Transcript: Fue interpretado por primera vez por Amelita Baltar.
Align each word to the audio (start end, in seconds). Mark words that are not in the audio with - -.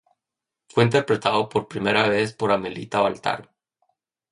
Fue 0.67 0.83
interpretado 0.83 1.47
por 1.47 1.67
primera 1.67 2.09
vez 2.09 2.33
por 2.33 2.51
Amelita 2.51 3.01
Baltar. 3.01 3.51